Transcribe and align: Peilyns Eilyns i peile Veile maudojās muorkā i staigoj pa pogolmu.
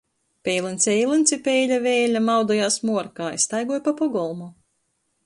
Peilyns 0.47 0.87
Eilyns 0.93 1.33
i 1.37 1.37
peile 1.47 1.77
Veile 1.83 2.21
maudojās 2.29 2.79
muorkā 2.91 3.29
i 3.37 3.45
staigoj 3.47 3.81
pa 3.89 3.95
pogolmu. 4.01 4.49